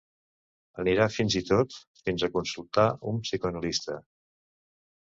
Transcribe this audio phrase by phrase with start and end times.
[0.83, 4.01] Anirà fins i tot fins a consultar un psicoanalista.